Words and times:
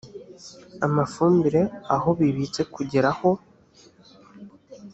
amafumbire 0.85 1.61
aho 1.95 2.09
bibitse 2.19 2.61
kugera 2.73 3.09
aho 3.13 3.31